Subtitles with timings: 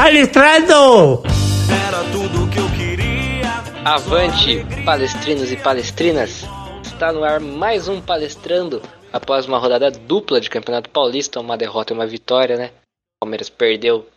[0.00, 1.24] Palestrando!
[1.68, 3.48] Era tudo que eu queria.
[3.84, 6.44] Avante, palestrinos e palestrinas!
[6.84, 8.80] Está no ar mais um Palestrando
[9.12, 12.66] após uma rodada dupla de Campeonato Paulista, uma derrota e uma vitória, né?
[13.16, 14.08] O Palmeiras perdeu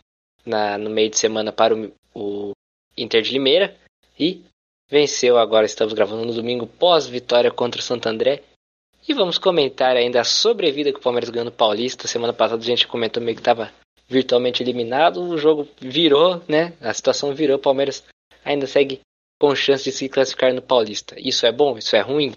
[0.45, 2.51] na, no meio de semana para o, o
[2.95, 3.75] Inter de Limeira
[4.19, 4.43] e
[4.87, 5.39] venceu.
[5.39, 8.43] Agora estamos gravando no domingo pós-vitória contra o Santo André.
[9.09, 12.07] E vamos comentar ainda a sobrevida que o Palmeiras ganhou no Paulista.
[12.07, 13.71] Semana passada a gente comentou meio que estava
[14.11, 15.21] virtualmente eliminado.
[15.21, 16.73] O jogo virou, né?
[16.81, 17.55] A situação virou.
[17.55, 18.03] O Palmeiras
[18.43, 18.99] ainda segue
[19.39, 21.15] com chance de se classificar no Paulista.
[21.17, 21.77] Isso é bom?
[21.77, 22.33] Isso é ruim?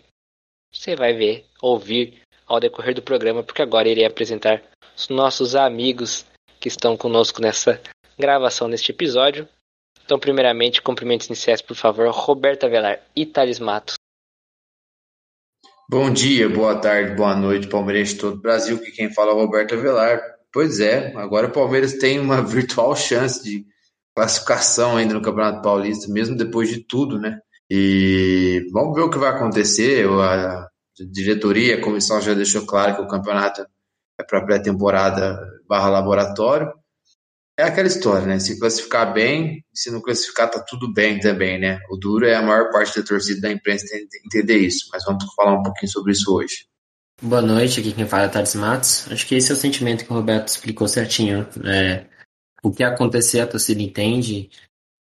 [0.73, 4.63] Você vai ver, ouvir ao decorrer do programa, porque agora irei apresentar
[4.97, 6.25] os nossos amigos
[6.61, 7.81] que estão conosco nessa
[8.19, 9.49] gravação neste episódio.
[10.05, 13.95] Então, primeiramente, cumprimentos iniciais, por favor, Roberto Avelar e Thales Matos.
[15.89, 19.39] Bom dia, boa tarde, boa noite, palmeirense todo o Brasil, que quem fala é o
[19.39, 20.34] Roberto Avelar.
[20.55, 23.67] Pois é, agora o Palmeiras tem uma virtual chance de
[24.15, 27.41] classificação ainda no Campeonato Paulista, mesmo depois de tudo, né?
[27.69, 30.07] E vamos ver o que vai acontecer.
[30.09, 30.69] A
[31.11, 33.67] diretoria, a comissão já deixou claro que o campeonato
[34.21, 36.73] é para pré-temporada barra laboratório.
[37.59, 38.39] É aquela história, né?
[38.39, 41.81] Se classificar bem, se não classificar, tá tudo bem também, né?
[41.91, 43.87] O duro é a maior parte da torcida da imprensa
[44.25, 46.67] entender isso, mas vamos falar um pouquinho sobre isso hoje.
[47.23, 49.11] Boa noite, aqui quem fala é Thales Matos.
[49.11, 51.47] Acho que esse é o sentimento que o Roberto explicou certinho.
[51.65, 52.07] É,
[52.63, 54.51] o que acontecer, a torcida entende.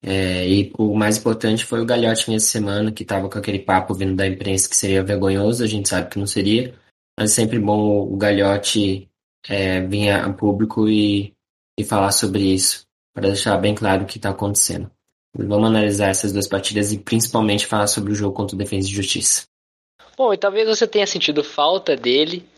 [0.02, 3.94] É, e o mais importante foi o Galhote nessa semana, que estava com aquele papo
[3.94, 6.74] vindo da imprensa que seria vergonhoso, a gente sabe que não seria.
[7.18, 9.08] Mas é sempre bom o Galhote
[9.48, 11.34] é, vir a público e,
[11.78, 14.90] e falar sobre isso, para deixar bem claro o que está acontecendo.
[15.36, 18.94] Vamos analisar essas duas partidas e principalmente falar sobre o jogo contra o Defesa de
[18.94, 19.46] Justiça.
[20.16, 22.48] Bom, e talvez você tenha sentido falta dele.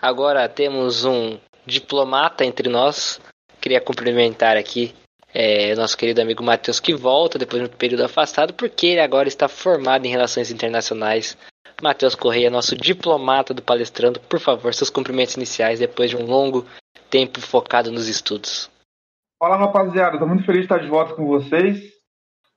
[0.00, 3.20] Agora temos um diplomata entre nós.
[3.60, 4.94] Queria cumprimentar aqui
[5.32, 9.28] é, nosso querido amigo Matheus, que volta depois de um período afastado, porque ele agora
[9.28, 11.36] está formado em relações internacionais.
[11.82, 16.66] Matheus Correia, nosso diplomata do Palestrando, por favor, seus cumprimentos iniciais depois de um longo
[17.10, 18.70] tempo focado nos estudos.
[19.38, 21.95] Fala rapaziada, estou muito feliz de estar de volta com vocês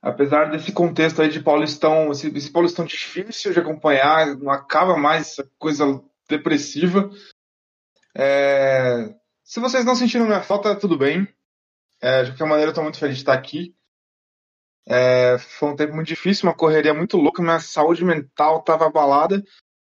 [0.02, 5.28] apesar desse contexto aí de Paulistão, esse, esse Paulistão difícil de acompanhar, não acaba mais
[5.28, 7.10] essa coisa depressiva.
[8.16, 11.28] É, se vocês não sentiram minha falta, tudo bem.
[12.02, 13.76] É, de qualquer maneira, eu estou muito feliz de estar aqui.
[14.88, 19.44] É, foi um tempo muito difícil, uma correria muito louca, minha saúde mental estava abalada.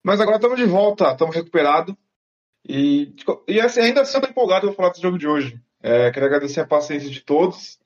[0.02, 1.94] Mas agora estamos de volta, estamos recuperados.
[2.66, 3.14] E,
[3.46, 5.60] e assim, ainda assim, estou empolgado para falar desse jogo de hoje.
[5.82, 7.78] É, quero agradecer a paciência de todos.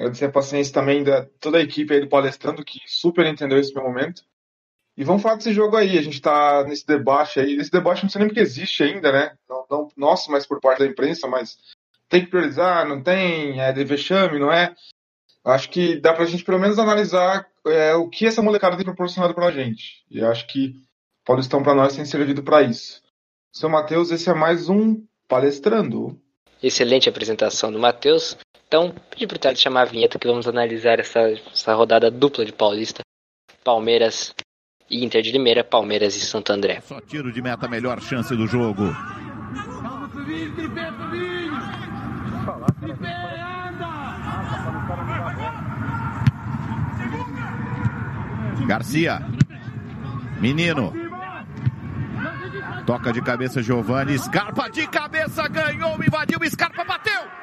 [0.00, 3.74] Agradecer a paciência também da toda a equipe aí do Palestrando, que super entendeu esse
[3.74, 4.22] meu momento.
[4.96, 5.98] E vamos falar desse jogo aí.
[5.98, 7.56] A gente está nesse debate aí.
[7.56, 9.36] Esse debate não sei nem porque existe ainda, né?
[9.46, 11.58] Não, não nosso, mas por parte da imprensa, mas
[12.08, 14.74] tem que priorizar, não tem, é de vexame, não é?
[15.44, 19.34] Acho que dá pra gente pelo menos analisar é, o que essa molecada tem proporcionado
[19.34, 20.02] pra gente.
[20.10, 23.02] E acho que o Paulistão pra nós tem servido para isso.
[23.52, 26.18] Seu Matheus, esse é mais um Palestrando.
[26.62, 28.36] Excelente apresentação do Matheus.
[28.70, 31.18] Então, pedi pro Thales chamar a vinheta que vamos analisar essa,
[31.52, 33.00] essa rodada dupla de Paulista.
[33.64, 34.32] Palmeiras
[34.88, 36.80] e Inter de Limeira, Palmeiras e Santo André.
[36.82, 38.84] Só tiro de meta, melhor chance do jogo.
[48.68, 49.20] Garcia.
[50.40, 50.92] Menino.
[52.86, 54.16] Toca de cabeça Giovanni.
[54.16, 57.39] Scarpa de cabeça ganhou, invadiu, Scarpa bateu.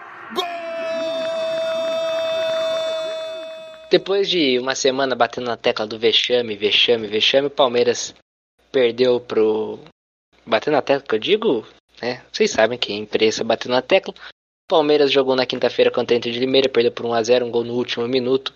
[3.89, 8.13] Depois de uma semana batendo na tecla do vexame, vexame, vexame, o Palmeiras
[8.69, 9.79] perdeu pro.
[10.45, 11.67] Batendo na tecla que eu digo,
[12.01, 12.21] né?
[12.31, 14.13] Vocês sabem que a imprensa bateu na tecla.
[14.13, 17.63] O Palmeiras jogou na quinta-feira contra a Inter de Limeira, perdeu por 1x0, um gol
[17.63, 18.53] no último minuto.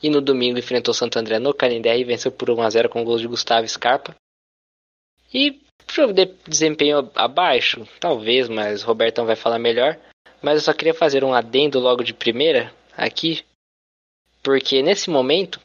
[0.00, 3.20] E no domingo enfrentou o Santo André no Canindé e venceu por 1x0 com gols
[3.20, 4.14] de Gustavo Scarpa.
[5.32, 5.60] E
[5.92, 9.98] jogo de desempenho abaixo, talvez, mas o Robertão vai falar melhor.
[10.44, 13.44] Mas eu só queria fazer um adendo logo de primeira aqui,
[14.42, 15.58] porque nesse momento,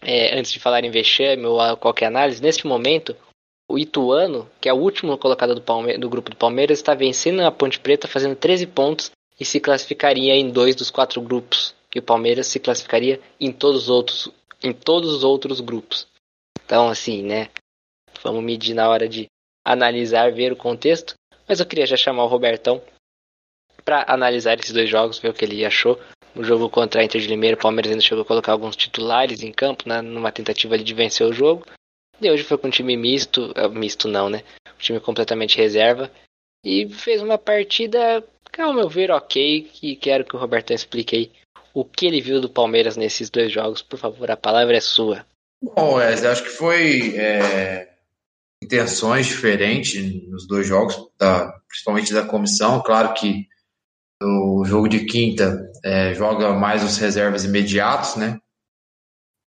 [0.00, 3.14] é, antes de falar em vexame ou qualquer análise, nesse momento,
[3.70, 7.40] o Ituano, que é o último colocado do, Palme do grupo do Palmeiras, está vencendo
[7.42, 11.74] a Ponte Preta, fazendo 13 pontos e se classificaria em dois dos quatro grupos.
[11.94, 16.06] E o Palmeiras se classificaria em todos os outros, em todos os outros grupos.
[16.64, 17.50] Então, assim, né?
[18.22, 19.26] Vamos medir na hora de
[19.62, 21.14] analisar, ver o contexto.
[21.46, 22.82] Mas eu queria já chamar o Robertão
[23.88, 25.98] para analisar esses dois jogos, ver o que ele achou.
[26.36, 29.42] O jogo contra a Inter de Limeira, o Palmeiras ainda chegou a colocar alguns titulares
[29.42, 31.64] em campo, né, numa tentativa de vencer o jogo.
[32.20, 34.42] E hoje foi com um time misto, é, misto não, né?
[34.66, 36.10] Um time completamente reserva.
[36.62, 38.22] E fez uma partida
[38.58, 41.32] ao meu ver, ok, e quero que o Roberto explique aí
[41.72, 43.80] o que ele viu do Palmeiras nesses dois jogos.
[43.80, 45.24] Por favor, a palavra é sua.
[45.62, 47.88] Bom, Wesley, acho que foi é,
[48.62, 52.82] intenções diferentes nos dois jogos, da, principalmente da comissão.
[52.82, 53.48] Claro que
[54.22, 58.38] o jogo de quinta é, joga mais os reservas imediatos, né?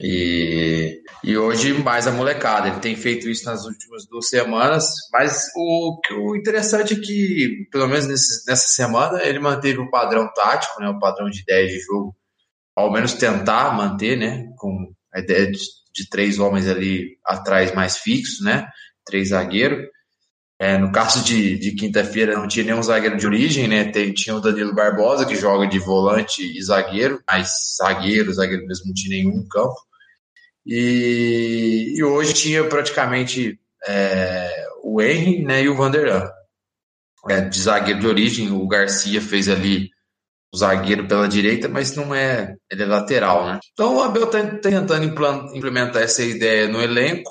[0.01, 2.69] E, e hoje mais a molecada.
[2.69, 7.89] Ele tem feito isso nas últimas duas semanas, mas o, o interessante é que, pelo
[7.89, 11.79] menos nesse, nessa semana, ele manteve o padrão tático, né, o padrão de ideia de
[11.81, 12.15] jogo,
[12.75, 15.59] ao menos tentar manter, né, com a ideia de,
[15.95, 18.69] de três homens ali atrás mais fixos, né,
[19.05, 19.87] três zagueiros.
[20.59, 23.91] É, no caso de, de quinta-feira não tinha nenhum zagueiro de origem, né?
[23.91, 28.87] Tem, tinha o Danilo Barbosa, que joga de volante e zagueiro, mas zagueiro, zagueiro mesmo
[28.87, 29.77] não tinha nenhum no campo.
[30.65, 36.29] E, e hoje tinha praticamente é, o Henry né, e o Vanderlan.
[37.29, 39.91] É, de zagueiro de origem, o Garcia fez ali
[40.55, 42.55] o zagueiro pela direita, mas não é.
[42.71, 43.61] Ele é lateral, né?
[43.73, 45.05] Então o Abel está tentando
[45.55, 47.31] implementar essa ideia no elenco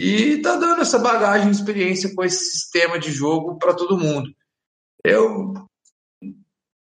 [0.00, 4.32] e está dando essa bagagem experiência com esse sistema de jogo para todo mundo.
[5.04, 5.54] Eu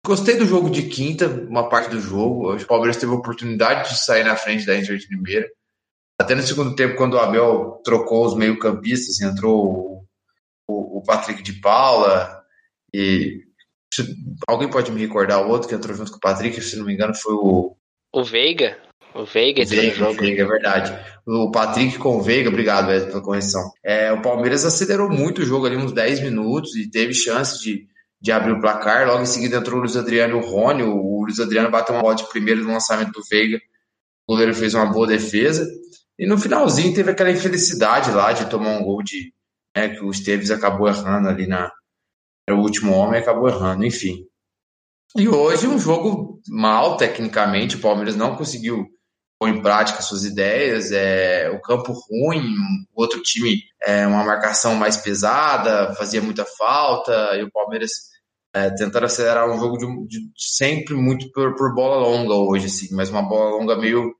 [0.05, 2.55] gostei do jogo de quinta, uma parte do jogo.
[2.55, 5.49] O Palmeiras teve a oportunidade de sair na frente da Inter de Limeira.
[6.20, 10.06] Até no segundo tempo, quando o Abel trocou os meio-campistas, entrou
[10.69, 12.43] o, o, Patrick de Paula
[12.94, 13.43] e.
[14.49, 16.94] Alguém pode me recordar o outro que entrou junto com o Patrick, se não me
[16.94, 17.76] engano, foi o.
[18.14, 18.81] O Veiga?
[19.14, 20.20] O Veiga entrou Veiga, no jogo.
[20.20, 20.99] Veiga, é verdade.
[21.26, 23.70] O Patrick com o Veiga, obrigado pela correção.
[23.85, 27.87] É, o Palmeiras acelerou muito o jogo ali, uns 10 minutos, e teve chance de,
[28.20, 29.06] de abrir o placar.
[29.06, 30.82] Logo em seguida entrou o Luiz Adriano e o Rony.
[30.82, 33.61] O, o Luiz Adriano bateu uma bola de primeiro no lançamento do Veiga.
[34.26, 35.69] O goleiro fez uma boa defesa.
[36.19, 39.32] E no finalzinho teve aquela infelicidade lá de tomar um gol de.
[39.76, 41.70] Né, que o Esteves acabou errando ali na.
[42.49, 44.26] Era o último homem e acabou errando, enfim.
[45.17, 48.87] E hoje um jogo mal tecnicamente, o Palmeiras não conseguiu
[49.43, 52.55] pôr em prática suas ideias, é, o campo ruim,
[52.94, 57.91] o outro time é, uma marcação mais pesada, fazia muita falta, e o Palmeiras
[58.55, 62.94] é, tentando acelerar um jogo de, de sempre muito por, por, bola longa hoje, assim,
[62.94, 64.15] mas uma bola longa meio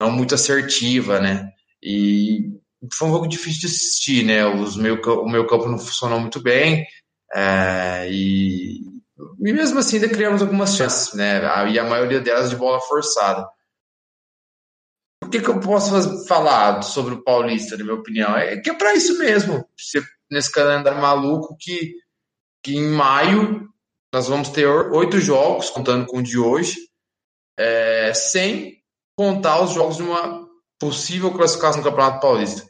[0.00, 1.48] não muito assertiva, né?
[1.80, 2.50] E
[2.92, 4.44] foi um jogo difícil de assistir, né?
[4.46, 6.84] Os meu, o meu campo não funcionou muito bem
[7.32, 8.80] é, e,
[9.40, 11.40] e mesmo assim ainda criamos algumas chances, né?
[11.70, 13.46] E a maioria delas de bola forçada.
[15.22, 18.36] O que, que eu posso falar sobre o Paulista, na minha opinião?
[18.36, 19.68] É que é para isso mesmo,
[20.30, 21.94] nesse calendário maluco que,
[22.62, 23.68] que em maio
[24.12, 26.76] nós vamos ter oito jogos, contando com o de hoje,
[27.58, 28.82] é, sem
[29.16, 30.46] contar os jogos de uma
[30.78, 32.66] possível classificação no Campeonato Paulista.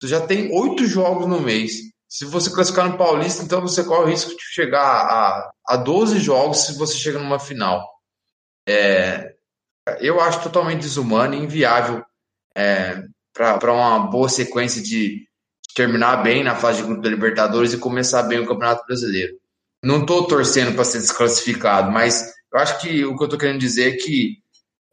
[0.00, 1.74] Você já tem oito jogos no mês.
[2.08, 6.18] Se você classificar no Paulista, então você corre o risco de chegar a, a 12
[6.18, 7.84] jogos se você chega numa final.
[8.68, 9.35] É,
[10.00, 12.04] eu acho totalmente desumano e inviável
[12.56, 13.02] é,
[13.32, 15.26] para uma boa sequência de
[15.74, 19.36] terminar bem na fase de grupo da Libertadores e começar bem o Campeonato Brasileiro.
[19.84, 23.60] Não estou torcendo para ser desclassificado, mas eu acho que o que eu estou querendo
[23.60, 24.38] dizer é que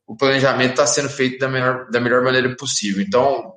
[0.05, 3.01] o planejamento está sendo feito da melhor, da melhor maneira possível.
[3.01, 3.53] Então,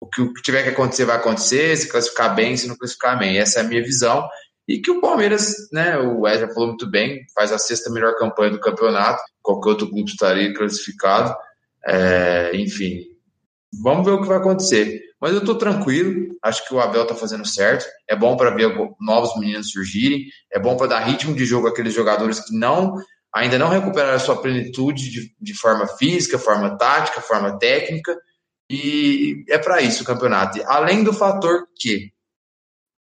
[0.00, 3.38] o que, tiver que acontecer vai acontecer, se classificar bem, se não classificar bem.
[3.38, 4.28] Essa é a minha visão.
[4.68, 8.52] E que o Palmeiras, né, o Wesley falou muito bem, faz a sexta melhor campanha
[8.52, 9.22] do campeonato.
[9.42, 11.34] Qualquer outro clube estaria classificado.
[11.84, 13.04] É, enfim,
[13.82, 15.02] vamos ver o que vai acontecer.
[15.20, 17.86] Mas eu estou tranquilo, acho que o Abel está fazendo certo.
[18.08, 21.94] É bom para ver novos meninos surgirem, é bom para dar ritmo de jogo àqueles
[21.94, 22.96] jogadores que não
[23.32, 28.14] ainda não recuperaram a sua plenitude de, de forma física, forma tática, forma técnica,
[28.68, 30.62] e é para isso o campeonato.
[30.66, 32.12] Além do fator que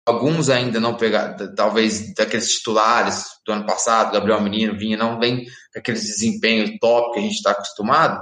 [0.05, 5.45] alguns ainda não pegaram, talvez daqueles titulares do ano passado, Gabriel Menino, Vinha, não vem
[5.75, 8.21] aqueles desempenhos top que a gente está acostumado,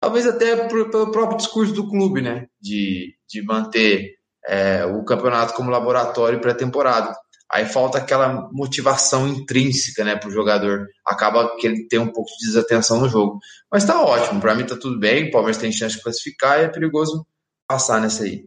[0.00, 4.14] talvez até por, pelo próprio discurso do clube, né, de, de manter
[4.46, 7.14] é, o campeonato como laboratório pré-temporada.
[7.52, 10.86] Aí falta aquela motivação intrínseca, né, para o jogador.
[11.04, 13.40] Acaba que ele tem um pouco de desatenção no jogo.
[13.70, 15.26] Mas tá ótimo, para mim tá tudo bem.
[15.28, 17.26] O Palmeiras tem chance de classificar e é perigoso
[17.66, 18.44] passar nessa aí.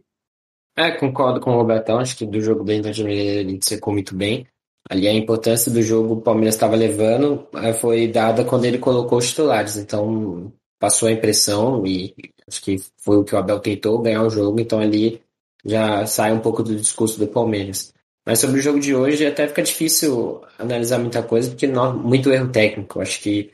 [0.76, 1.98] É, concordo com o Robertão.
[1.98, 4.46] Acho que do jogo bem Inter ele secou muito bem.
[4.90, 9.18] Ali a importância do jogo o Palmeiras estava levando eh, foi dada quando ele colocou
[9.18, 9.76] os titulares.
[9.76, 12.14] Então passou a impressão e
[12.46, 14.60] acho que foi o que o Abel tentou ganhar o jogo.
[14.60, 15.22] Então ali
[15.64, 17.94] já sai um pouco do discurso do Palmeiras.
[18.26, 22.30] Mas sobre o jogo de hoje, até fica difícil analisar muita coisa, porque não, muito
[22.32, 23.00] erro técnico.
[23.00, 23.52] Acho que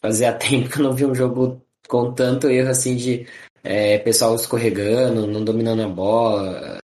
[0.00, 3.26] fazia tempo que eu não vi um jogo com tanto erro assim de
[3.62, 6.78] é, pessoal escorregando, não dominando a bola,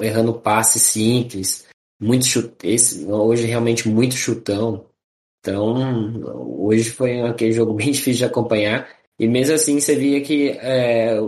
[0.00, 1.66] errando passe simples.
[2.00, 4.86] muito chute, esse, hoje realmente muito chutão.
[5.40, 6.22] Então,
[6.60, 8.88] hoje foi aquele jogo bem difícil de acompanhar.
[9.18, 11.18] E mesmo assim, você via que é,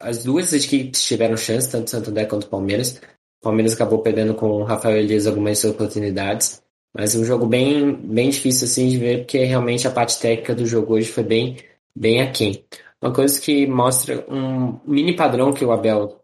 [0.00, 3.00] as duas equipes tiveram chance, tanto Santo André quanto Palmeiras.
[3.40, 6.62] O Palmeiras acabou perdendo com o Rafael Elias algumas oportunidades.
[6.96, 10.64] Mas um jogo bem, bem difícil assim de ver, porque realmente a parte técnica do
[10.64, 11.56] jogo hoje foi bem,
[11.94, 12.64] bem aquém.
[13.04, 16.22] Uma coisa que mostra um mini padrão que o Abel,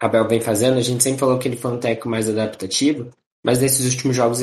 [0.00, 3.10] Abel vem fazendo, a gente sempre falou que ele foi um técnico mais adaptativo,
[3.44, 4.40] mas nesses últimos jogos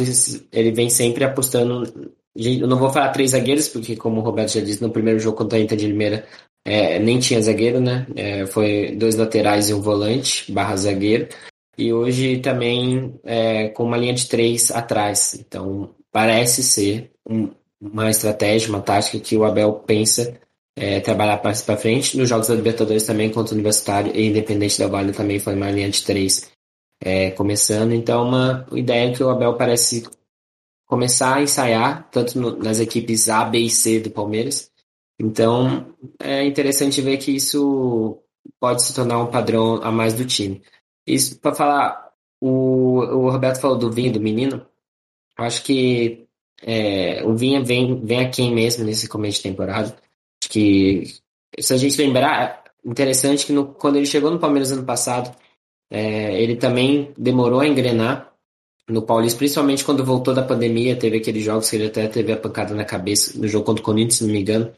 [0.52, 2.13] ele vem sempre apostando.
[2.36, 5.36] Eu não vou falar três zagueiros, porque como o Roberto já disse, no primeiro jogo
[5.36, 6.24] contra a Inter de Limeira
[6.63, 8.06] é, nem tinha zagueiro, né?
[8.16, 11.30] É, foi dois laterais e um volante, barra zagueiro
[11.75, 15.34] e hoje também é, com uma linha de três atrás.
[15.34, 17.50] Então, parece ser um,
[17.82, 20.40] uma estratégia, uma tática que o Abel pensa
[20.75, 22.18] é, trabalhar para frente.
[22.18, 25.72] Nos Jogos da Libertadores também, contra o Universitário e Independente da Vale, também foi uma
[25.72, 26.51] linha de três
[27.01, 27.94] é, começando.
[27.94, 30.08] Então, uma ideia que o Abel parece
[30.86, 34.72] começar a ensaiar, tanto no, nas equipes A, B e C do Palmeiras.
[35.20, 38.20] Então, é interessante ver que isso
[38.60, 40.62] pode se tornar um padrão a mais do time.
[41.06, 42.12] Isso para falar,
[42.42, 44.65] o, o Roberto falou do Vinha, do menino.
[45.38, 46.27] Acho que
[46.62, 49.96] é, o Vinha vem, vem aqui mesmo nesse começo de temporada.
[50.54, 51.04] Que,
[51.60, 55.36] se a gente lembrar, interessante que no, quando ele chegou no Palmeiras ano passado,
[55.92, 58.32] é, ele também demorou a engrenar
[58.88, 62.38] no Paulista, principalmente quando voltou da pandemia, teve aqueles jogos que ele até teve a
[62.38, 64.72] pancada na cabeça, no jogo contra o Corinthians, se não me engano,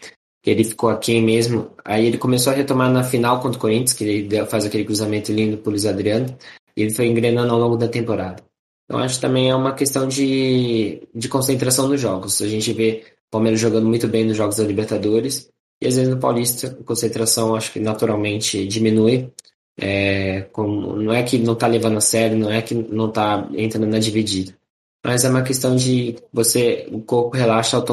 [0.46, 1.72] ele ficou aqui mesmo.
[1.84, 5.32] Aí ele começou a retomar na final contra o Corinthians, que ele faz aquele cruzamento
[5.32, 6.38] lindo pro Luiz Adriano,
[6.77, 8.44] e ele foi engrenando ao longo da temporada.
[8.86, 12.41] Então acho que também é uma questão de, de concentração nos jogos.
[12.41, 15.50] A gente vê o Palmeiras jogando muito bem nos jogos da Libertadores,
[15.82, 19.32] e às vezes no Paulista a concentração acho que naturalmente diminui.
[19.77, 20.65] É, com,
[20.96, 24.00] não é que não está levando a sério, não é que não está entrando na
[24.00, 24.58] dividida.
[25.05, 27.84] Mas é uma questão de você, o corpo relaxa,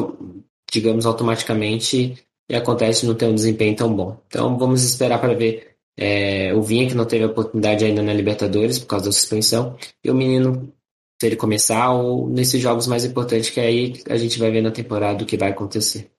[0.73, 2.17] digamos, automaticamente
[2.49, 4.17] e acontece não ter um desempenho tão bom.
[4.29, 8.15] Então vamos esperar para ver é, o Vinha, que não teve a oportunidade ainda na
[8.15, 10.73] Libertadores por causa da suspensão, e o menino,
[11.21, 14.71] se ele começar, ou nesses jogos mais importantes, que aí a gente vai ver na
[14.71, 16.11] temporada o que vai acontecer.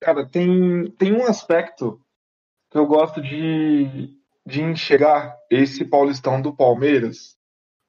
[0.00, 2.00] Cara, tem, tem um aspecto
[2.70, 4.14] que eu gosto de,
[4.46, 7.36] de enxergar esse Paulistão do Palmeiras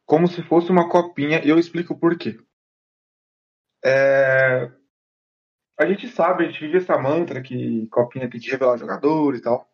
[0.05, 2.35] como se fosse uma copinha, e eu explico por quê.
[3.85, 4.71] É,
[5.79, 9.43] a gente sabe, a gente vive essa mantra que Copinha tem que revelar jogadores e
[9.43, 9.69] tal.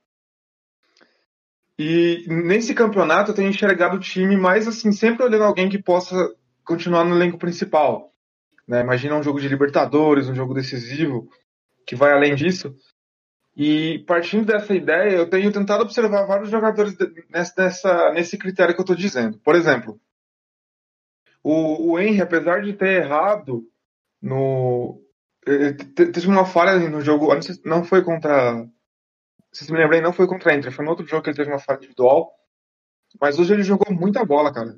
[1.80, 6.16] E nesse campeonato eu tenho enxergado o time mais assim, sempre olhando alguém que possa
[6.64, 8.14] continuar no elenco principal.
[8.68, 8.82] Né?
[8.82, 11.28] Imagina um jogo de Libertadores, um jogo decisivo,
[11.86, 12.76] que vai além disso.
[13.56, 16.96] E partindo dessa ideia, eu tenho tentado observar vários jogadores
[17.30, 19.40] nessa, nesse critério que eu estou dizendo.
[19.40, 20.00] Por exemplo,
[21.42, 23.66] o, o Henry, apesar de ter errado
[24.22, 25.06] no,
[25.46, 27.28] Teve uma falha no jogo,
[27.64, 28.68] não foi contra.
[29.52, 31.52] Se me lembrei, não foi contra a Inter, foi no outro jogo que ele teve
[31.52, 32.34] uma falha individual.
[33.22, 34.76] Mas hoje ele jogou muita bola, cara.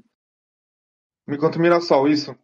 [1.25, 2.37] Me conta o Mirassol, isso.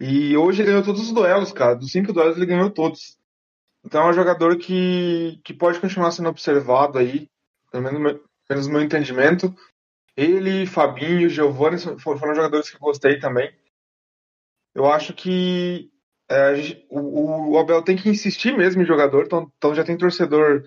[0.00, 1.74] E hoje ele ganhou todos os duelos, cara.
[1.74, 3.18] Dos cinco duelos ele ganhou todos.
[3.86, 7.30] Então é um jogador que, que pode continuar sendo observado aí,
[7.70, 9.54] pelo menos, menos no meu entendimento.
[10.16, 13.54] Ele, Fabinho, Giovanni foram jogadores que gostei também.
[14.74, 15.88] Eu acho que
[16.28, 20.64] é, o, o, Abel tem que insistir mesmo em jogador, então, então já tem torcedor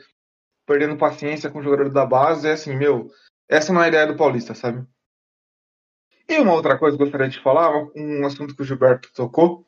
[0.65, 2.47] perdendo paciência com o jogador da base.
[2.47, 3.11] É assim, meu,
[3.49, 4.87] essa não é a ideia do Paulista, sabe?
[6.25, 9.65] E uma outra coisa que eu gostaria de falar, um assunto que o Gilberto tocou,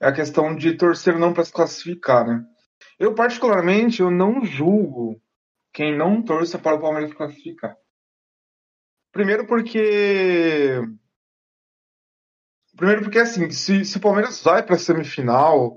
[0.00, 2.44] é a questão de torcer não para se classificar, né?
[2.98, 5.20] Eu, particularmente, eu não julgo
[5.72, 7.76] quem não torça para o Palmeiras se classificar.
[9.12, 10.80] Primeiro porque
[12.76, 15.76] Primeiro porque assim, se, se o Palmeiras vai para semifinal,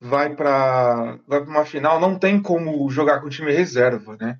[0.00, 4.38] vai para vai uma final, não tem como jogar com o time reserva, né?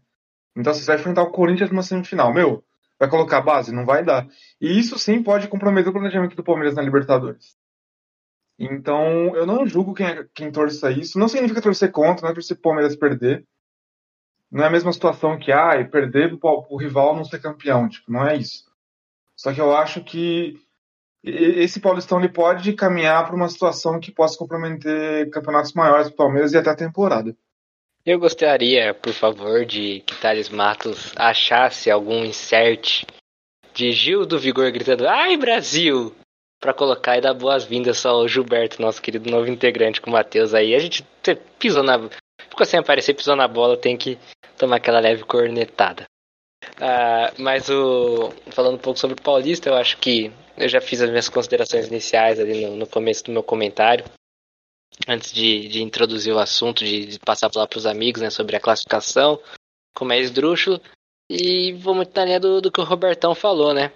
[0.57, 2.63] Então você vai enfrentar o Corinthians numa semifinal, meu,
[3.01, 4.29] vai colocar base, não vai dar.
[4.61, 7.57] E isso sim pode comprometer o planejamento do Palmeiras na Libertadores.
[8.59, 11.19] Então, eu não julgo quem, quem torça isso.
[11.19, 13.45] Não significa torcer contra, não é torcer o Palmeiras perder.
[14.51, 17.89] Não é a mesma situação que, ah, perder pro, o rival não ser campeão.
[17.89, 18.65] Tipo, não é isso.
[19.35, 20.55] Só que eu acho que
[21.25, 26.53] esse Paulistão ele pode caminhar para uma situação que possa comprometer campeonatos maiores do Palmeiras
[26.53, 27.37] e até a temporada.
[28.05, 33.05] Eu gostaria, por favor, de que Thales Matos achasse algum insert
[33.73, 36.13] de Gil do Vigor gritando Ai Brasil!
[36.63, 40.77] Para colocar e dar boas-vindas ao Gilberto, nosso querido novo integrante com o Matheus aí.
[40.77, 41.05] A gente
[41.59, 41.99] pisou na.
[42.49, 44.17] Ficou sem aparecer, pisou na bola, tem que
[44.57, 46.05] tomar aquela leve cornetada.
[46.81, 51.03] Ah, mas o falando um pouco sobre o Paulista, eu acho que eu já fiz
[51.03, 54.05] as minhas considerações iniciais ali no, no começo do meu comentário,
[55.09, 58.55] antes de, de introduzir o assunto, de, de passar lá para os amigos, né, sobre
[58.55, 59.41] a classificação,
[59.97, 60.81] como é esdrúxulo,
[61.29, 63.91] e vou muito na linha do, do que o Robertão falou, né?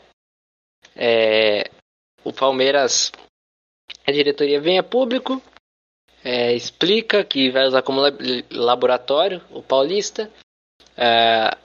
[0.96, 1.70] É,
[2.26, 3.12] o Palmeiras,
[4.04, 5.40] a diretoria vem a público,
[6.24, 8.00] é, explica que vai usar como
[8.50, 10.28] laboratório o Paulista.
[10.96, 11.56] É,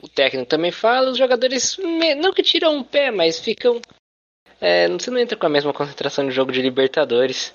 [0.00, 1.76] o técnico também fala, os jogadores
[2.18, 3.80] não que tiram um pé, mas ficam.
[4.60, 7.52] É, você não entra com a mesma concentração no jogo de Libertadores.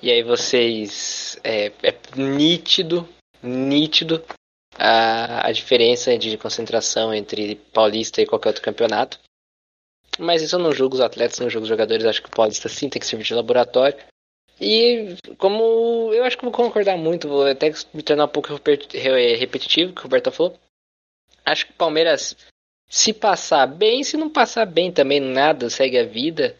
[0.00, 1.40] E aí vocês.
[1.42, 3.08] É, é nítido,
[3.42, 4.24] nítido
[4.78, 9.18] a, a diferença de concentração entre Paulista e qualquer outro campeonato.
[10.18, 12.04] Mas isso eu não julgo os atletas, não julgo os jogadores.
[12.04, 13.98] Acho que o Paulista sim tem que servir de laboratório.
[14.60, 19.92] E como eu acho que vou concordar muito, vou até me tornar um pouco repetitivo,
[19.92, 20.58] que o Roberto falou.
[21.44, 22.34] Acho que o Palmeiras,
[22.88, 26.56] se passar bem, se não passar bem também, nada, segue a vida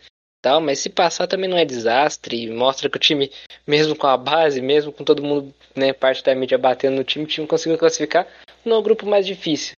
[0.47, 3.33] tal, mas se passar também não é desastre, mostra que o time,
[3.67, 7.25] mesmo com a base, mesmo com todo mundo, né, parte da mídia batendo no time,
[7.25, 8.29] o time conseguiu classificar
[8.65, 9.73] no grupo mais difícil.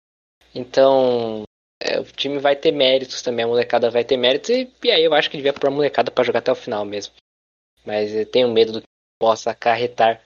[0.53, 1.43] Então,
[1.79, 5.03] é, o time vai ter méritos também, a molecada vai ter méritos, e, e aí
[5.03, 7.13] eu acho que devia pôr a molecada para jogar até o final mesmo.
[7.85, 8.87] Mas eu tenho medo do que
[9.19, 10.21] possa acarretar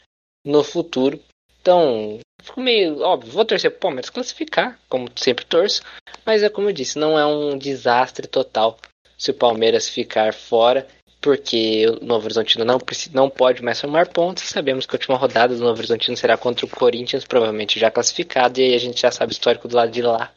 [0.46, 1.20] no futuro.
[1.62, 5.84] Então, fico meio óbvio, vou torcer pro Palmeiras classificar, como sempre torço,
[6.26, 8.78] mas é como eu disse, não é um desastre total
[9.18, 10.88] se o Palmeiras ficar fora,
[11.22, 12.80] porque o Novo Horizontino não,
[13.14, 14.46] não pode mais somar pontos.
[14.46, 18.60] Sabemos que a última rodada do Novo Horizontino será contra o Corinthians, provavelmente já classificado,
[18.60, 20.34] e aí a gente já sabe o histórico do lado de lá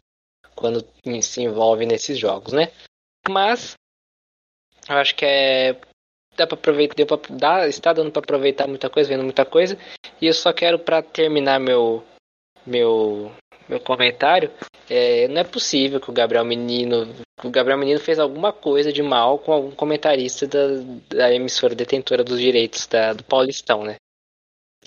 [0.54, 0.86] quando
[1.22, 2.70] se envolve nesses jogos, né?
[3.28, 3.74] Mas
[4.88, 5.76] eu acho que é
[6.36, 9.78] dá para aproveitar, deu está dando para aproveitar muita coisa, vendo muita coisa.
[10.20, 12.02] E eu só quero para terminar meu
[12.66, 13.32] meu
[13.68, 14.50] meu comentário,
[14.90, 19.02] é, não é possível que o Gabriel Menino, o Gabriel Menino fez alguma coisa de
[19.02, 20.66] mal com algum comentarista da,
[21.08, 23.96] da emissora detentora dos direitos da, do Paulistão, né?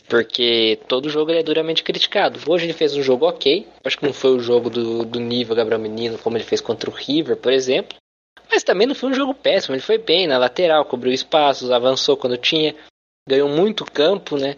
[0.10, 2.40] Porque todo jogo ele é duramente criticado.
[2.48, 3.68] Hoje ele fez um jogo ok.
[3.84, 6.90] Acho que não foi o jogo do, do nível Gabriel Menino, como ele fez contra
[6.90, 7.98] o River, por exemplo.
[8.50, 9.76] Mas também não foi um jogo péssimo.
[9.76, 12.74] Ele foi bem na lateral, cobriu espaços, avançou quando tinha,
[13.28, 14.56] ganhou muito campo, né?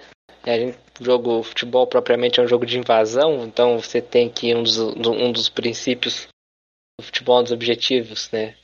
[1.00, 4.78] O jogo futebol propriamente é um jogo de invasão, então você tem que um dos,
[4.78, 6.28] um dos princípios
[7.00, 8.56] do futebol, um dos objetivos, né?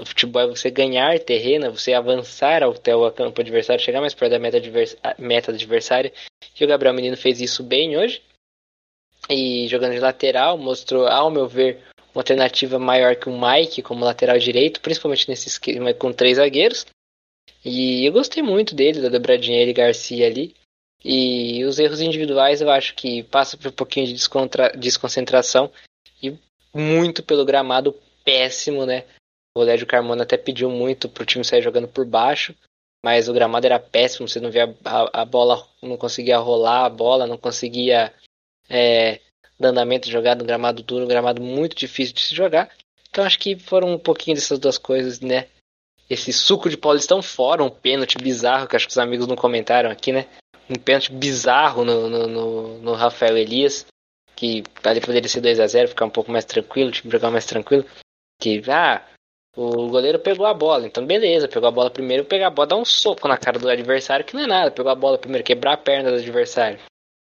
[0.00, 4.32] O futebol é você ganhar terreno, você avançar até o campo adversário, chegar mais perto
[4.32, 4.58] da meta,
[5.18, 6.12] meta adversária.
[6.58, 8.22] E o Gabriel Menino fez isso bem hoje.
[9.30, 11.78] E jogando de lateral, mostrou, ao meu ver,
[12.14, 16.86] uma alternativa maior que o Mike como lateral direito, principalmente nesse esquema com três zagueiros.
[17.64, 20.54] E eu gostei muito dele, da dobradinha ele Garcia ali.
[21.04, 24.14] E os erros individuais eu acho que passa por um pouquinho de
[24.78, 25.70] desconcentração
[26.22, 26.36] e
[26.72, 29.04] muito pelo gramado péssimo, né?
[29.54, 32.54] O Lédio Carmona até pediu muito pro time sair jogando por baixo,
[33.04, 36.90] mas o gramado era péssimo, você não via a, a bola, não conseguia rolar a
[36.90, 38.12] bola, não conseguia
[38.68, 39.20] é,
[39.60, 42.70] andamento jogado no gramado duro, um gramado muito difícil de se jogar.
[43.10, 45.48] Então acho que foram um pouquinho dessas duas coisas, né?
[46.08, 49.90] Esse suco de Paulistão fora, um pênalti bizarro, que acho que os amigos não comentaram
[49.90, 50.26] aqui, né?
[50.68, 53.86] Um pênalti bizarro no, no, no, no Rafael Elias,
[54.34, 57.30] que ali poderia ser 2 a 0 ficar um pouco mais tranquilo, o time jogar
[57.30, 57.84] mais tranquilo.
[58.40, 59.06] Que, ah,
[59.56, 62.76] o goleiro pegou a bola, então beleza, pegou a bola primeiro, pegar a bola, dar
[62.76, 65.74] um soco na cara do adversário, que não é nada, pegou a bola primeiro, quebrar
[65.74, 66.78] a perna do adversário.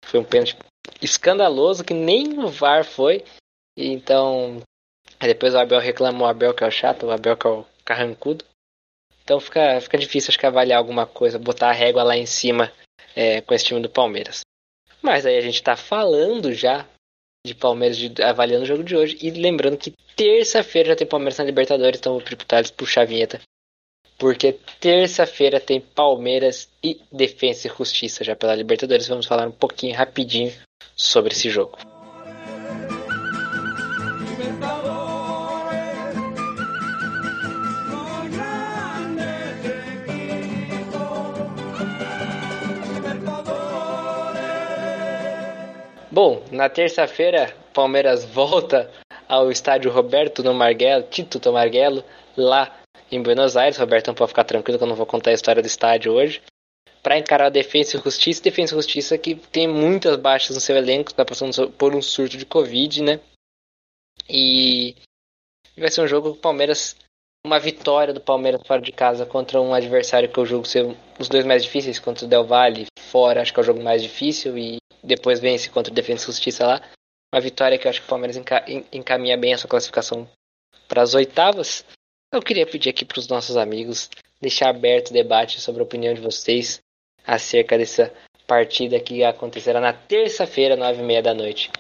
[0.06, 0.56] Foi um pênalti
[1.02, 3.24] escandaloso que nem o VAR foi.
[3.78, 4.62] E então,
[5.20, 7.66] depois o Abel reclamou, o Abel que é o chato, o Abel que é o
[7.84, 8.46] carrancudo.
[9.24, 12.72] Então fica, fica difícil acho que avaliar alguma coisa, botar a régua lá em cima
[13.16, 14.42] é, com esse time do Palmeiras.
[15.02, 16.86] Mas aí a gente tá falando já
[17.46, 19.18] de Palmeiras, de, avaliando o jogo de hoje.
[19.22, 23.06] E lembrando que terça-feira já tem Palmeiras na Libertadores, então vou tributar eles puxar a
[23.06, 23.40] vinheta.
[24.18, 29.08] Porque terça-feira tem Palmeiras e Defensa e Justiça já pela Libertadores.
[29.08, 30.54] Vamos falar um pouquinho rapidinho
[30.96, 31.78] sobre esse jogo.
[46.22, 48.92] Bom, na terça-feira, Palmeiras volta
[49.26, 52.04] ao estádio Roberto no Marguelo, Tito Marguelo,
[52.36, 52.78] lá
[53.10, 53.78] em Buenos Aires.
[53.78, 56.42] Roberto, não pode ficar tranquilo que eu não vou contar a história do estádio hoje.
[57.02, 60.76] Para encarar a Defesa e Justiça, Defesa e Justiça que tem muitas baixas no seu
[60.76, 63.22] elenco, está passando por um surto de Covid, né?
[64.30, 64.98] E
[65.78, 66.98] vai ser um jogo que o Palmeiras,
[67.46, 70.86] uma vitória do Palmeiras fora de casa contra um adversário que eu julgo ser
[71.18, 74.04] os dois mais difíceis, contra o Del Valle, fora, acho que é o jogo mais
[74.04, 76.82] difícil, e depois vence contra o Defesa e Justiça lá.
[77.34, 80.30] uma vitória que eu acho que o Palmeiras enca encaminha bem essa classificação
[80.88, 81.86] para as oitavas.
[82.32, 84.10] Eu queria pedir aqui para os nossos amigos
[84.42, 86.82] deixar aberto o debate sobre a opinião de vocês
[87.26, 88.14] acerca dessa
[88.48, 91.72] partida que acontecerá na terça-feira, nove e meia da noite,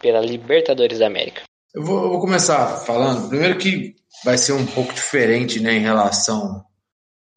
[0.00, 1.42] pela Libertadores da América.
[1.72, 3.28] Eu vou, eu vou, começar falando.
[3.28, 6.64] Primeiro que vai ser um pouco diferente né, em relação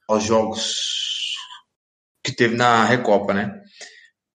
[0.07, 1.35] aos jogos
[2.25, 3.62] que teve na Recopa, né?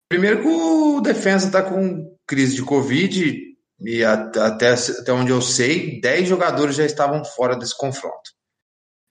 [0.09, 5.99] Primeiro que o defesa está com crise de Covid e até, até onde eu sei,
[5.99, 8.31] 10 jogadores já estavam fora desse confronto.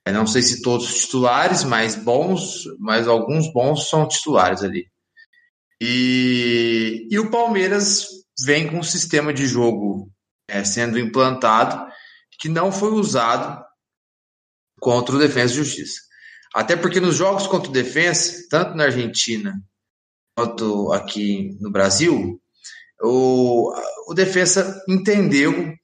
[0.06, 4.86] Eu não sei se todos titulares, mas bons, mas alguns bons são titulares ali.
[5.80, 8.06] E, e o Palmeiras
[8.44, 10.10] vem com um sistema de jogo
[10.48, 11.86] é, sendo implantado
[12.38, 13.64] que não foi usado
[14.80, 16.00] contra o Defensa e Justiça.
[16.54, 19.54] Até porque nos jogos contra o Defensa, tanto na Argentina
[20.92, 22.40] aqui no Brasil,
[23.00, 23.72] o,
[24.08, 25.74] o Defensa entendeu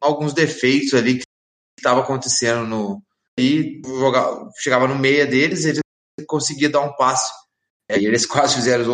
[0.00, 1.24] alguns defeitos ali que
[1.78, 3.02] estava acontecendo no
[3.38, 5.80] e jogava, chegava no meia deles, ele
[6.26, 7.30] conseguia dar um passe.
[7.88, 8.92] É, eles quase fizeram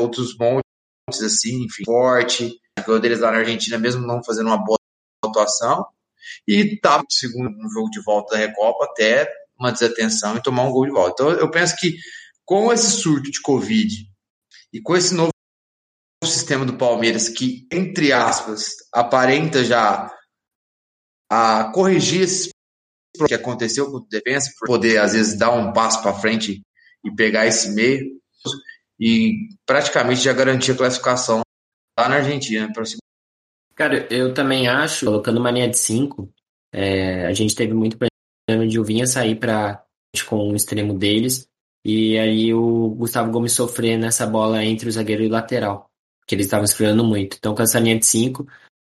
[0.00, 2.60] outros montes assim, enfim, forte.
[2.88, 4.78] O deles lá na Argentina, mesmo não fazendo uma boa
[5.24, 5.86] atuação,
[6.46, 10.72] e estava segundo um jogo de volta da Recopa até uma desatenção e tomar um
[10.72, 11.22] gol de volta.
[11.22, 11.96] Então eu penso que
[12.44, 14.13] com esse surto de Covid
[14.74, 15.30] e com esse novo
[16.24, 20.12] sistema do Palmeiras que, entre aspas, aparenta já
[21.30, 22.50] a corrigir esse
[23.28, 26.60] que aconteceu com o defesa, por poder às vezes dar um passo para frente
[27.04, 28.20] e pegar esse meio
[28.98, 31.42] e praticamente já garantir a classificação
[31.96, 32.82] lá na Argentina para
[33.76, 36.32] Cara, eu também acho, colocando uma linha de 5,
[36.72, 39.84] é, a gente teve muito problema de o Vinha sair para
[40.28, 41.48] com o extremo deles
[41.84, 45.90] e aí o Gustavo Gomes sofrer nessa bola entre o zagueiro e o lateral,
[46.26, 47.36] que eles estavam esfriando muito.
[47.36, 48.46] Então, com essa linha de 5,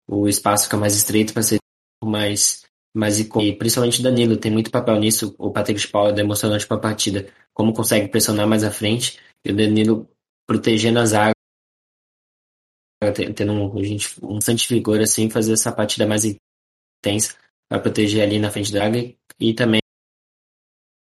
[0.09, 1.59] o espaço fica mais estreito para ser
[2.03, 2.65] mais,
[3.21, 3.41] icônico.
[3.43, 5.35] E principalmente Danilo tem muito papel nisso.
[5.39, 9.53] O Patrick de Paula demonstrando para a partida como consegue pressionar mais à frente e
[9.53, 10.09] o Danilo
[10.47, 11.33] protegendo a zaga
[13.35, 17.35] tendo um, gente, um santificador assim, fazer essa partida mais intensa
[17.69, 19.81] para proteger ali na frente da área e também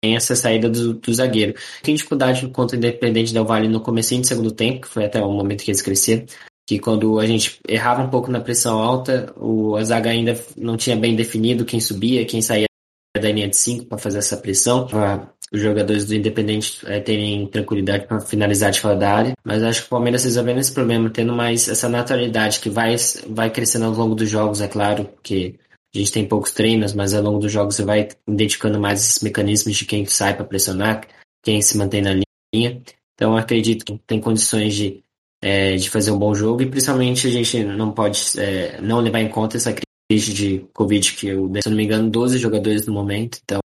[0.02, 1.54] essa saída do, do zagueiro.
[1.82, 5.22] Tem dificuldade contra o Independente Del Vale no começo do segundo tempo, que foi até
[5.22, 6.24] o momento que eles cresceram,
[6.66, 10.76] que quando a gente errava um pouco na pressão alta, o, a zaga ainda não
[10.76, 12.66] tinha bem definido quem subia, quem saía
[13.20, 14.86] da linha de 5 para fazer essa pressão
[15.52, 19.32] os jogadores do Independente é, terem tranquilidade para finalizar de fora da área.
[19.44, 22.94] Mas acho que o Palmeiras resolvendo esse problema, tendo mais essa naturalidade que vai,
[23.28, 25.56] vai crescendo ao longo dos jogos, é claro, porque
[25.94, 29.22] a gente tem poucos treinos, mas ao longo dos jogos você vai identificando mais esses
[29.22, 31.06] mecanismos de quem sai para pressionar,
[31.42, 32.12] quem se mantém na
[32.54, 32.82] linha.
[33.14, 35.02] Então acredito que tem condições de,
[35.42, 39.20] é, de fazer um bom jogo e principalmente a gente não pode é, não levar
[39.20, 39.74] em conta essa
[40.08, 43.40] crise de Covid que, eu, se não me engano, 12 jogadores no momento.
[43.42, 43.60] Então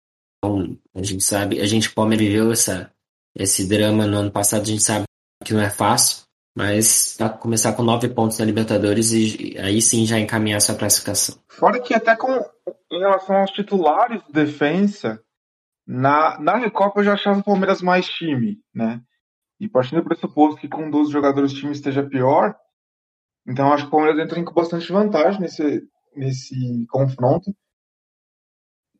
[0.96, 2.92] a gente sabe, a gente Palmeiras viveu essa,
[3.36, 5.06] esse drama no ano passado, a gente sabe
[5.44, 6.24] que não é fácil,
[6.56, 11.36] mas tá começar com nove pontos na Libertadores e aí sim já encaminhar essa classificação.
[11.48, 12.30] Fora que até com
[12.92, 15.22] em relação aos titulares de defesa,
[15.88, 19.02] na, na Recopa eu já achava o Palmeiras mais time, né?
[19.60, 22.56] E partindo do pressuposto que com 12 jogadores o time esteja pior,
[23.48, 25.84] então acho que o Palmeiras entra com bastante vantagem nesse,
[26.16, 27.56] nesse confronto.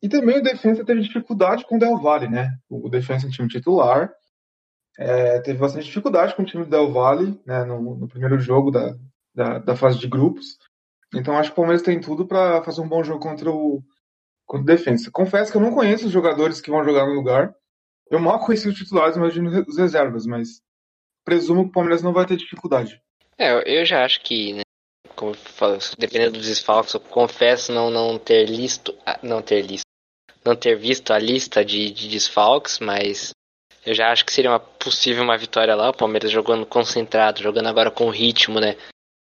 [0.02, 2.58] E também o Defensa teve dificuldade com o Del Valle, né?
[2.68, 4.12] O Defensa é um time titular.
[4.98, 8.70] É, teve bastante dificuldade com o time do Del Valle né, no, no primeiro jogo
[8.70, 8.94] da,
[9.34, 10.58] da, da, fase de grupos.
[11.14, 13.82] Então acho que o Palmeiras tem tudo para fazer um bom jogo contra o,
[14.46, 15.12] contra o.
[15.12, 17.54] Confesso que eu não conheço os jogadores que vão jogar no lugar.
[18.10, 20.60] Eu mal conheci os titulares, imagino os reservas, mas
[21.24, 23.00] presumo que o Palmeiras não vai ter dificuldade.
[23.38, 24.62] É, eu já acho que, né,
[25.16, 29.86] como falo, dependendo dos desfalques, eu confesso não, não ter listo, não ter listo,
[30.44, 33.32] não ter visto a lista de, de desfalques, mas
[33.84, 35.90] eu já acho que seria uma possível uma vitória lá.
[35.90, 38.76] O Palmeiras jogando concentrado, jogando agora com ritmo, né?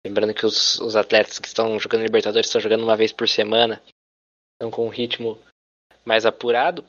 [0.04, 3.82] Lembrando que os, os atletas que estão jogando Libertadores estão jogando uma vez por semana,
[4.54, 5.38] estão com um ritmo
[6.04, 6.84] mais apurado.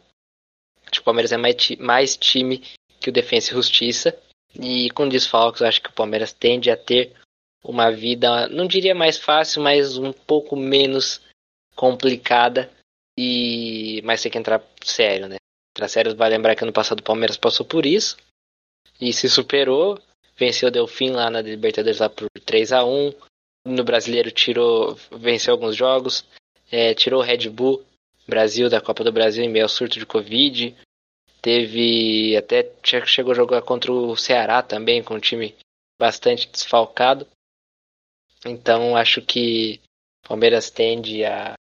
[0.84, 2.64] Acho que o Palmeiras é mais, mais time
[3.00, 4.18] que o Defensa e Justiça.
[4.56, 7.16] E com desfalques, acho que o Palmeiras tende a ter
[7.64, 11.22] uma vida, não diria mais fácil, mas um pouco menos
[11.76, 12.72] complicada
[13.18, 15.36] e mas tem que entrar sério, né?
[15.80, 18.18] Entrar sério, vai lembrar que ano passado o Palmeiras passou por isso
[19.00, 19.98] e se superou,
[20.36, 23.14] venceu o Delfim lá na Libertadores lá por 3 a 1
[23.64, 26.26] no Brasileiro tirou, venceu alguns jogos,
[26.70, 27.82] é, tirou o Red Bull
[28.28, 30.76] Brasil da Copa do Brasil em meio ao surto de Covid.
[31.42, 35.56] Teve até chegou a jogar contra o Ceará também, com um time
[35.98, 37.26] bastante desfalcado.
[38.46, 39.80] Então acho que
[40.28, 41.54] Palmeiras tende a,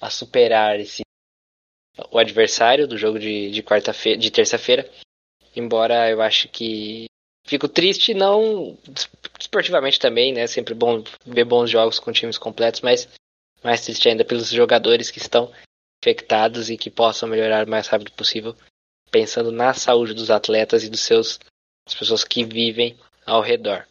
[0.00, 1.02] a superar esse
[2.10, 4.88] o adversário do jogo de, de quarta-feira, de terça-feira.
[5.54, 7.06] Embora eu acho que
[7.46, 8.76] fico triste, não
[9.38, 10.46] esportivamente também, né?
[10.46, 13.08] Sempre bom ver bons jogos com times completos, mas
[13.62, 15.50] mais triste ainda pelos jogadores que estão
[16.02, 18.54] infectados e que possam melhorar o mais rápido possível,
[19.10, 21.40] pensando na saúde dos atletas e dos seus
[21.86, 23.86] das pessoas que vivem ao redor.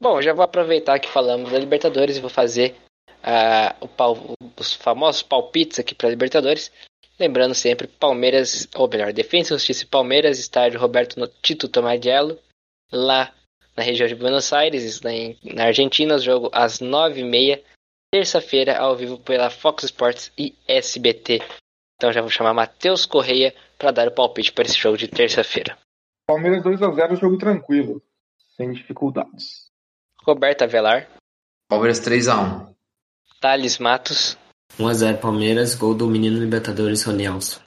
[0.00, 2.74] Bom, já vou aproveitar que falamos da Libertadores e vou fazer
[3.08, 4.18] uh, o pal,
[4.58, 6.70] os famosos palpites aqui para Libertadores.
[7.18, 12.38] Lembrando sempre, Palmeiras, ou melhor, Defensa e Justiça Palmeiras, estádio Roberto Tito Tomagello,
[12.92, 13.32] lá
[13.76, 17.62] na região de Buenos Aires, na Argentina, jogo às 9h30,
[18.12, 21.40] terça-feira, ao vivo pela Fox Sports e SBT.
[21.96, 25.78] Então já vou chamar Matheus Correia para dar o palpite para esse jogo de terça-feira.
[26.26, 28.02] Palmeiras 2 a 0 jogo tranquilo,
[28.56, 29.70] sem dificuldades.
[30.22, 31.08] Roberto Avelar.
[31.68, 32.74] Palmeiras 3 a 1
[33.40, 34.36] Thales Matos.
[34.78, 37.60] 1x0 Palmeiras, gol do menino Libertadores Ronielson.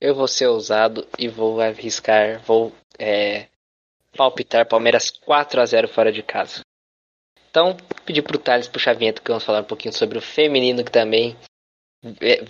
[0.00, 3.46] Eu vou ser ousado e vou arriscar, vou é,
[4.16, 6.60] palpitar Palmeiras 4 a 0 fora de casa.
[7.50, 10.84] Então, pedir pro Thales puxar a vinheta que vamos falar um pouquinho sobre o feminino
[10.84, 11.36] que também.
[12.20, 12.44] É,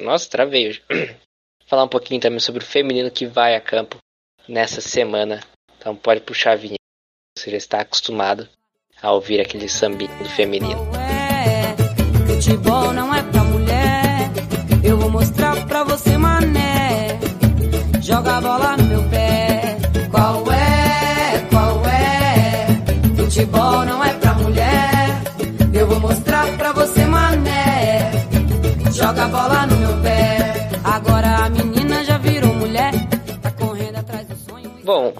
[0.00, 0.82] nossa, travei hoje.
[1.66, 3.96] falar um pouquinho também sobre o feminino que vai a campo
[4.48, 5.40] nessa semana.
[5.76, 6.76] Então pode puxar a vinheta.
[7.36, 8.48] Você já está acostumado
[9.02, 11.05] a ouvir aquele sambinho do feminino.
[12.36, 14.30] Futebol não é pra mulher.
[14.84, 17.18] Eu vou mostrar pra você, mané.
[18.02, 19.78] Joga a bola no meu pé.
[20.10, 21.46] Qual é?
[21.50, 22.66] Qual é?
[23.16, 25.22] Futebol não é pra mulher.
[25.72, 28.10] Eu vou mostrar pra você, mané.
[28.92, 30.68] Joga a bola no meu pé.
[30.84, 32.92] Agora a menina já virou mulher.
[33.40, 34.70] Tá correndo atrás do sonho.
[34.84, 35.14] Bom,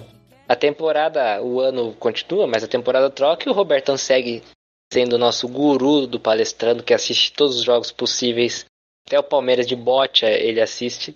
[0.47, 4.43] a temporada, o ano continua, mas a temporada troca e o Robertão segue
[4.91, 8.65] sendo o nosso guru do palestrando, que assiste todos os jogos possíveis.
[9.05, 11.15] Até o Palmeiras de bote ele assiste.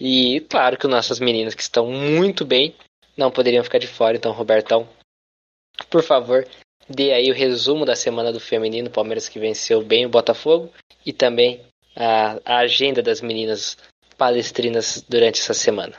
[0.00, 2.74] E claro que nossas meninas que estão muito bem
[3.16, 4.16] não poderiam ficar de fora.
[4.16, 4.88] Então, Robertão,
[5.90, 6.46] por favor,
[6.88, 10.70] dê aí o resumo da semana do feminino, Palmeiras que venceu bem o Botafogo
[11.04, 11.60] e também
[11.96, 13.76] a, a agenda das meninas
[14.16, 15.94] palestrinas durante essa semana.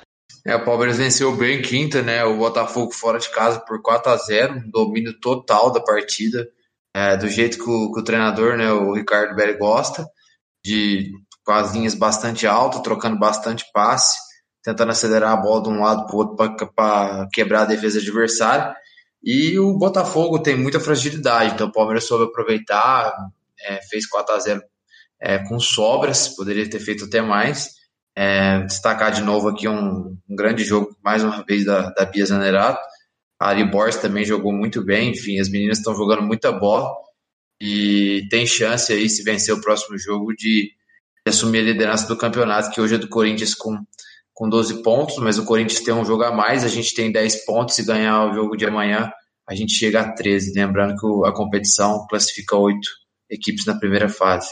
[0.46, 2.24] É, o Palmeiras venceu bem quinta, né?
[2.26, 6.50] O Botafogo fora de casa por 4 a 0 um domínio total da partida
[6.94, 10.06] é, do jeito que o, que o, treinador, né, o Ricardo Belli gosta,
[10.64, 11.12] de
[11.44, 14.18] com as linhas bastante altas, trocando bastante passe,
[14.64, 16.36] tentando acelerar a bola de um lado para o outro
[16.74, 18.74] para quebrar a defesa adversária.
[19.22, 23.14] E o Botafogo tem muita fragilidade, então o Palmeiras soube aproveitar,
[23.62, 24.64] é, fez 4 a 0
[25.20, 27.72] é, com sobras, poderia ter feito até mais.
[28.16, 32.26] É, destacar de novo aqui um, um, grande jogo, mais uma vez, da, da Bia
[32.26, 32.80] Zanerato,
[33.40, 36.90] a Ari Borges também jogou muito bem, enfim, as meninas estão jogando muita bola
[37.62, 40.72] e tem chance aí, se vencer o próximo jogo, de,
[41.28, 43.78] assumir a liderança do campeonato, que hoje é do Corinthians com,
[44.34, 47.46] com 12 pontos, mas o Corinthians tem um jogo a mais, a gente tem 10
[47.46, 49.12] pontos, se ganhar o jogo de amanhã,
[49.48, 50.54] a gente chega a 13.
[50.54, 52.88] Lembrando que a competição classifica oito
[53.30, 54.50] equipes na primeira fase.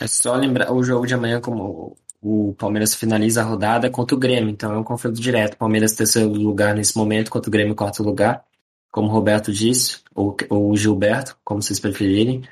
[0.00, 1.96] É só lembrar o jogo de amanhã como
[2.28, 5.56] o Palmeiras finaliza a rodada contra o Grêmio, então é um confronto direto.
[5.56, 8.44] Palmeiras terceiro lugar nesse momento, contra o Grêmio quarto lugar,
[8.90, 12.42] como o Roberto disse, ou, o Gilberto, como vocês preferirem.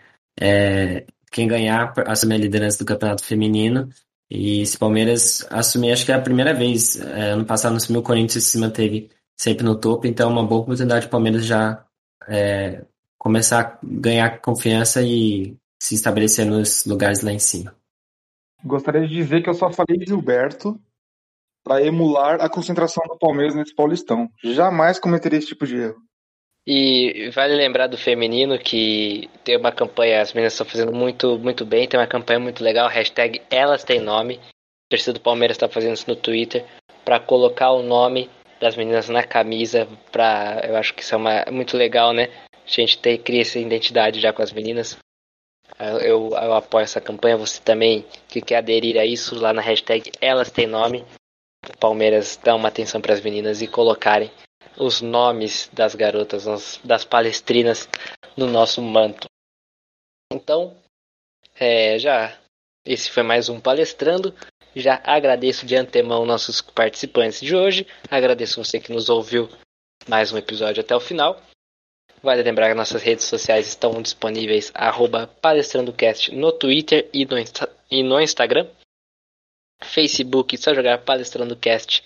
[0.40, 3.88] É, quem ganhar assume a liderança do campeonato feminino.
[4.30, 7.00] E se Palmeiras assumir, acho que é a primeira vez.
[7.00, 10.46] É, ano passado não assumiu, o Corinthians se manteve sempre no topo, então é uma
[10.46, 11.84] boa oportunidade o Palmeiras já
[12.28, 12.84] é,
[13.18, 17.74] começar a ganhar confiança e se estabelecer nos lugares lá em cima.
[18.64, 20.81] Gostaria de dizer que eu só falei de Gilberto
[21.62, 24.29] para emular a concentração do Palmeiras nesse Paulistão.
[24.42, 25.96] Jamais cometeria esse tipo de erro.
[26.66, 31.66] E vale lembrar do feminino que tem uma campanha, as meninas estão fazendo muito, muito
[31.66, 34.40] bem, tem uma campanha muito legal, hashtag Elas Têm Nome.
[34.90, 36.64] O do Palmeiras está fazendo isso no Twitter
[37.05, 39.87] para colocar o nome das meninas na camisa.
[40.11, 42.29] Pra, eu acho que isso é uma, muito legal, né?
[42.55, 44.96] A gente ter, cria essa identidade já com as meninas.
[45.78, 47.37] Eu, eu, apoio essa campanha.
[47.37, 51.04] Você também que quer aderir a isso lá na hashtag Elas Têm Nome.
[51.68, 54.30] O Palmeiras dá uma atenção para as meninas e colocarem
[54.76, 57.88] os nomes das garotas, das palestrinas
[58.37, 59.26] no nosso manto.
[60.32, 60.76] Então,
[61.58, 62.37] é, já
[62.84, 64.34] esse foi mais um palestrando.
[64.76, 67.87] Já agradeço de antemão nossos participantes de hoje.
[68.10, 69.48] Agradeço você que nos ouviu
[70.08, 71.40] mais um episódio até o final.
[72.24, 74.72] Vale lembrar que nossas redes sociais estão disponíveis
[75.42, 78.66] palestrandocast no Twitter e no, Insta e no Instagram.
[79.82, 82.02] Facebook, só jogar palestrandocast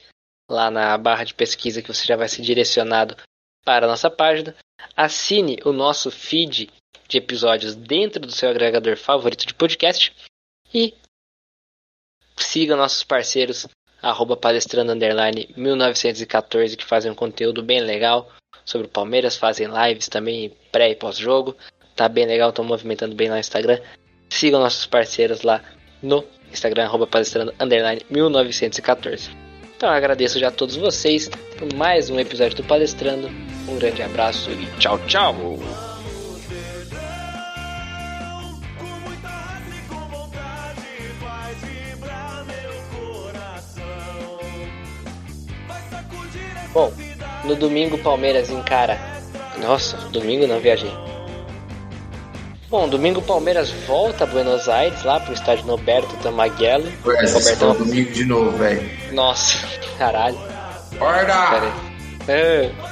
[0.50, 3.16] lá na barra de pesquisa que você já vai ser direcionado
[3.64, 4.56] para a nossa página.
[4.96, 6.68] Assine o nosso feed
[7.06, 10.12] de episódios dentro do seu agregador favorito de podcast
[10.74, 10.94] e
[12.36, 13.68] siga nossos parceiros
[14.02, 18.28] arroba palestrando underline 1914 que fazem um conteúdo bem legal
[18.68, 21.56] sobre o Palmeiras, fazem lives também pré e pós-jogo.
[21.96, 23.80] Tá bem legal, estão movimentando bem lá no Instagram.
[24.28, 25.62] Sigam nossos parceiros lá
[26.02, 29.30] no Instagram, arroba palestrando underline 1914.
[29.74, 33.28] Então eu agradeço já a todos vocês por mais um episódio do Palestrando.
[33.66, 35.34] Um grande abraço e tchau, tchau!
[46.74, 46.92] Bom,
[47.48, 48.98] no domingo Palmeiras encara.
[49.56, 50.92] Nossa, domingo não viajei.
[52.68, 56.86] Bom, domingo o Palmeiras volta a Buenos Aires, lá pro estádio Noberto Tamaguelo.
[57.06, 58.90] Ué, estão domingo de novo, velho.
[59.12, 59.56] Nossa,
[59.96, 60.38] caralho.
[60.94, 61.34] Acorda!
[61.50, 61.72] Pera aí.
[62.28, 62.87] É.